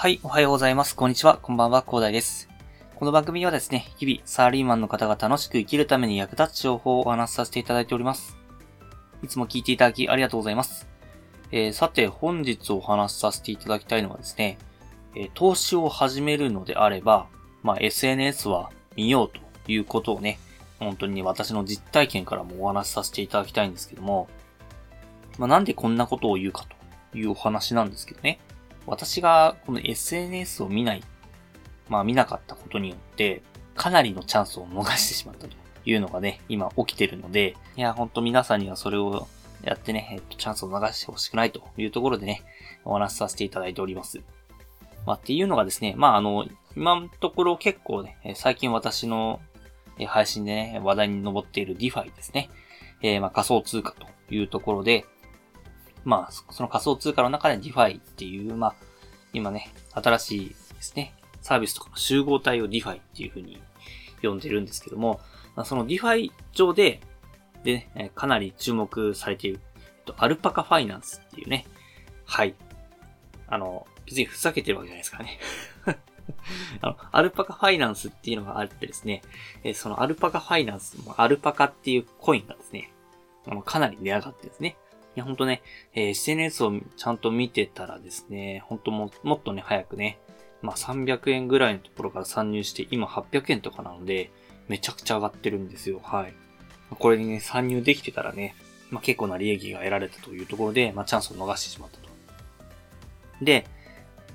[0.00, 0.96] はい、おはようございます。
[0.96, 1.38] こんにちは。
[1.42, 2.48] こんばんは、広大です。
[2.94, 8.38] この番組はですね、日々、サラリーマンの方が楽しく生きるために役立つ情報をお話しさせていただいております。
[9.22, 10.88] いつも聞いていただきありがとうございます。
[11.52, 14.56] えー、さて、本日お話しさせていただきたいのはですね、
[15.14, 17.26] えー、投資を始めるのであれば、
[17.62, 20.38] まあ、SNS は見ようということをね、
[20.78, 24.30] 本当に、私の実体験からもお話しさせていただきたいんですけども、
[25.36, 26.64] まあ、なんでこんなことを言うか
[27.12, 28.40] というお話なんですけどね。
[28.90, 31.02] 私がこの SNS を見ない、
[31.88, 33.40] まあ見なかったことによって、
[33.76, 39.28] かなりのチャンスを逃してしまったというのがね、今起きてるので、いや、ほんと皆さんにはそれを
[39.62, 42.42] やってね、えっと、チャンスを逃してほしくないというところでね、
[42.84, 44.20] お話しさせていただいております。
[45.06, 49.40] まあ、っていうのがですね、まあ、あの、今のところ結構ね、最近私の
[50.04, 52.50] 配信でね、話題に上っている DeFi ですね。
[53.02, 55.04] えー、まあ、仮想通貨というところで、
[56.04, 58.74] まあ、その仮想通貨の中で DeFi っていう、まあ、
[59.32, 63.60] 今ね、新しいですね、サービスとかの集合体を DeFi っていう風に
[64.22, 65.20] 呼んでるんですけども、
[65.64, 67.00] その DeFi 上で、
[67.64, 69.60] でね、かなり注目されている、
[70.16, 71.66] アルパカファイナンスっていうね、
[72.24, 72.54] はい。
[73.48, 75.38] あの、別にふざけてるわけじゃないですかね。
[76.80, 79.22] あの、アルパカファイナンスっていうのがあってですね、
[79.74, 82.92] そのアルパカファイナンス、アルパカっていうコインがですね、
[83.46, 84.76] あの、かなり値上がってですね、
[85.16, 85.62] いや、ほんとね、
[85.94, 90.18] えー、SNS をちゃんと見てたらですね、ほんとも、もっとね、早くね、
[90.62, 94.30] まあ300円ぐらいのところから参入して、今800円とかなので、
[94.68, 96.00] めちゃくちゃ上がってるんですよ。
[96.02, 96.34] はい。
[96.90, 98.54] これにね、参入できてたらね、
[98.90, 102.08] まあ結構な利益が得られたというところで、まあチャンスを逃してしまったと。
[103.42, 103.66] で、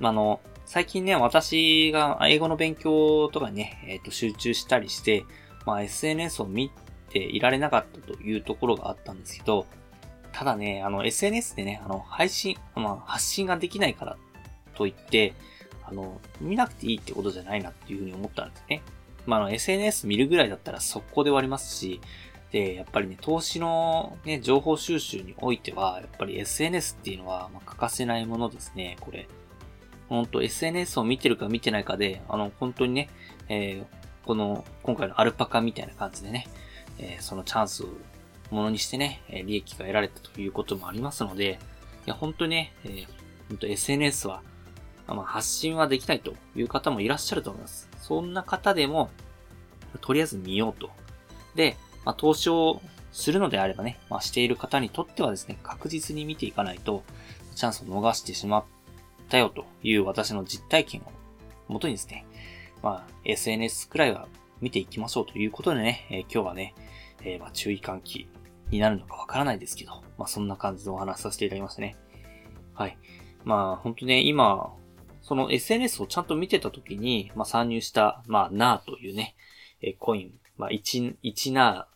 [0.00, 5.24] まあの、最近ね、私が英語の勉強とかにね、えっ、ー、と、集中したりして、
[5.66, 6.72] まあ SNS を見
[7.10, 9.66] ていられなかったというところがあったんですけど、
[10.34, 14.16] ただね、あの、SNS でね、あの、配信、まあ、発信ができないから
[14.74, 15.32] といって、
[15.84, 18.82] あの、見なくていいってことじゃないなっていうふうに思ったんですね。
[19.26, 22.00] まあ、あの、SNS 見るぐらいだったら速攻で終わりますし、
[22.50, 29.28] で、やっぱりね、投資のね、情報収集においては、やっぱり SNS っていうのは、ま欠かせないものですね、これ。
[30.08, 33.08] ほんと SNS を見てるか見てないかで、あの、本当にね、
[33.48, 36.48] えー、この、今回のアルパカみたいな感じでね、
[36.98, 37.88] えー、そのチャンスを
[38.50, 41.58] ものにしてね、利益が得られたということもありますので、
[42.06, 43.06] いや、本当にね、えー、
[43.48, 44.42] 本当 SNS は、
[45.06, 47.88] まあ、発信はできないという方もいらっしゃると思います。
[48.00, 49.10] そんな方でも、
[50.00, 50.90] とりあえず見ようと。
[51.54, 52.80] で、まあ、投資を
[53.12, 57.02] するのであればね、まあ、している方にとってはですね、確実に見ていかないと、
[57.54, 58.64] チャンスを逃してしまっ
[59.28, 62.26] たよという私の実体験をもとにですね、
[62.82, 64.28] まあ、SNS くらいは
[64.60, 66.74] 見ていきましょうということでね、えー、今日はね、
[67.24, 68.28] えー、ま、注意喚起
[68.70, 71.96] になるのかわからないですけど、まあ、そんな感じでお話しさせていただきましたね。
[72.74, 72.98] はい。
[73.44, 74.74] まあ、本当ね、今、
[75.22, 79.34] その SNS をちゃんと見てた時に、まあ、参入した、まあ、ナーというね、
[79.80, 81.94] えー、コイン、まあ、1、1ナー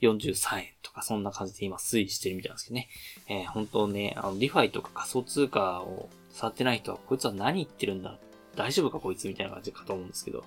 [0.00, 2.88] 43円とか、そんな感じで今推移してるみたいなんですけどね。
[3.28, 8.18] えー、本当ね、あの、リファイとか仮想通貨を触ってない人は、こいつは何言ってるんだ
[8.56, 10.44] 大丈夫かこいつみたいな感じかと思うんですけど、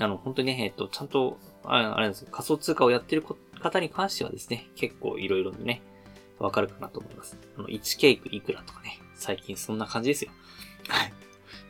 [0.00, 3.22] あの、本当にね、えっと、ちゃんと、あれなんですよ、仮想通貨をやってる
[3.60, 5.82] 方に関してはですね、結構いろいろね、
[6.38, 7.36] わかるかなと思います。
[7.56, 10.30] あの、1ケークいくらとかね、最近そんな感じですよ。
[10.88, 11.12] はい。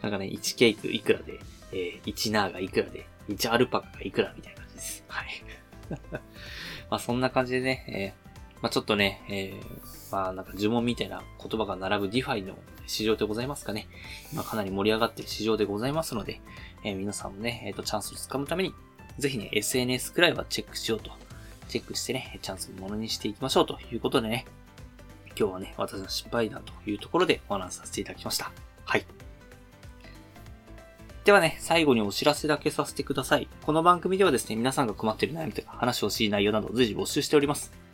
[0.02, 1.40] なんかね、1ケークいくらで、
[1.72, 5.04] えー、1ナーがいくらで、1アルパカがいくらみたいな感じです。
[5.08, 5.28] はい。
[6.90, 8.27] まあそんな感じでね、え、
[8.60, 13.86] まあちょっとね、えー、まあなんか呪文みたいな言葉が並ぶ DeFi の市場でございますかね。
[14.32, 16.40] 今かなり盛り上がってる市場でございますので、
[16.84, 18.74] えー、皆さんもね、えっ、ー、と、チャンスをつかむために、
[19.18, 21.10] ぜひね、SNS くらいはチェックしようと。
[21.68, 24.46] チェックしてね、チャンスをものにしていきましょうということでね、
[25.38, 28.50] 今日はね、私の失敗談というところでお話しさせていただきました。
[28.84, 29.04] はい。
[31.24, 33.48] ではね、最後にお知らせだけさせてください。
[33.66, 37.87] この番組ではですね、皆さんが困っている悩みとか話をしい内容など随時募集しております。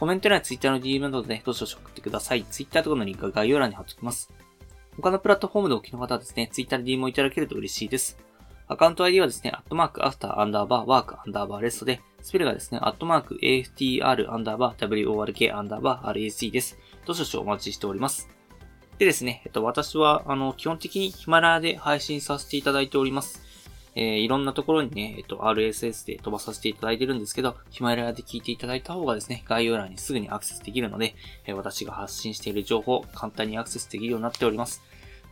[0.00, 2.44] コメント欄や Twitter の DM などで、ね、どしどし送ってください。
[2.44, 4.32] Twitter とかのリンクは概要欄に貼っておきます。
[4.96, 8.18] 他のプラットフォームでお聞きの方はですね、Twitter で DM をいただけると嬉しいです。
[8.66, 16.78] アカウント ID はですね、アットマーク、アフター、アンダーバー、ワーク、アンダーバー、レストで、スペルがですね、アットマーク、AFTR、アンダーバー、WORK、アンダーバー、RAC です。
[17.04, 18.30] どしどしお待ちしております。
[18.96, 23.49] でですね、えっと、私は、あの、基本的にヒマラヤで配信させていただいております。
[24.00, 31.14] えー、いろんなところにね、えっと、RSS で飛ばさせていただいてるんですけど、ヒマラヤで聞いていただいた方がですね、概要欄にすぐにアクセスできるので、
[31.44, 34.82] えー、私が発信している情報、簡単にアクセスできるようになっております。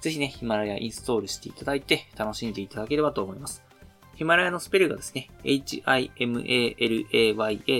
[0.02, 3.64] ぜひね、ヒマラヤインストールしていただいて、楽しんでいただければと思います。
[4.16, 6.14] ヒマラヤのスペルがですね、HIMALAYA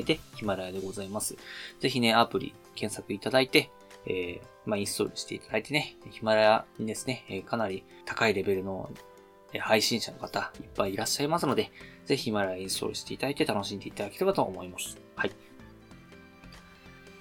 [0.05, 1.37] でヒマラヤでございます。
[1.81, 3.71] ぜひね、アプリ検索いただいて、
[4.07, 8.91] えー、まあ、インストールしていただいてね、ヒマラヤにですね、えかなり高いレベルの
[9.59, 11.71] 配信者の方いっぱいいらっしゃいますので、
[12.05, 14.99] ぜひヒマラヤインストールしていただいて楽しんでいただければと思います。
[15.17, 15.33] はい。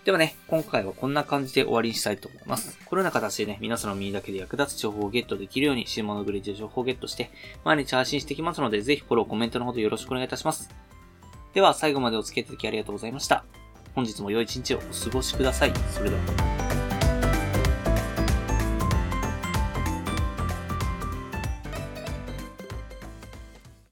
[0.03, 2.79] ではね、今回はこんな感じで終わりにしたいと思います。
[2.85, 7.29] このような形でね、皆さんの耳だけで役立つ情報をゲットできるように、新物グレージで情報をゲットして、
[7.65, 10.69] 毎日配信していきますので、ぜひフォロー、コメントのほどよろしくお願いいたします。
[11.53, 13.43] では、最後までお付き合いいただきありがとうございました。
[13.95, 15.73] 本日も良い一日をお過ごしください。
[15.91, 16.66] それでは。